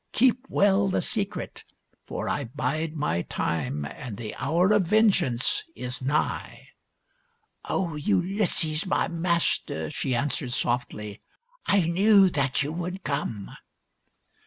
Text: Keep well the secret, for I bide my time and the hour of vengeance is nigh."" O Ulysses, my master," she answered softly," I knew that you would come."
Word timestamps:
Keep 0.13 0.47
well 0.49 0.87
the 0.89 0.99
secret, 0.99 1.63
for 2.07 2.27
I 2.27 2.45
bide 2.45 2.95
my 2.95 3.21
time 3.21 3.85
and 3.85 4.17
the 4.17 4.33
hour 4.37 4.71
of 4.73 4.87
vengeance 4.87 5.63
is 5.75 6.01
nigh."" 6.01 6.69
O 7.69 7.95
Ulysses, 7.95 8.87
my 8.87 9.07
master," 9.07 9.91
she 9.91 10.15
answered 10.15 10.53
softly," 10.53 11.21
I 11.67 11.81
knew 11.85 12.31
that 12.31 12.63
you 12.63 12.71
would 12.73 13.03
come." 13.03 13.51